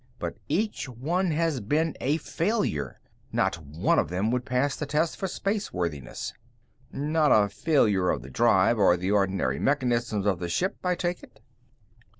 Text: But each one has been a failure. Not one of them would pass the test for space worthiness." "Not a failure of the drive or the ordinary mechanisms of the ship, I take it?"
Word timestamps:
But 0.17 0.37
each 0.49 0.89
one 0.89 1.29
has 1.29 1.59
been 1.59 1.95
a 2.01 2.17
failure. 2.17 2.99
Not 3.31 3.61
one 3.63 3.99
of 3.99 4.09
them 4.09 4.31
would 4.31 4.47
pass 4.47 4.75
the 4.75 4.87
test 4.87 5.15
for 5.15 5.27
space 5.27 5.71
worthiness." 5.71 6.33
"Not 6.91 7.31
a 7.31 7.49
failure 7.49 8.09
of 8.09 8.23
the 8.23 8.31
drive 8.31 8.79
or 8.79 8.97
the 8.97 9.11
ordinary 9.11 9.59
mechanisms 9.59 10.25
of 10.25 10.39
the 10.39 10.49
ship, 10.49 10.77
I 10.83 10.95
take 10.95 11.21
it?" 11.21 11.39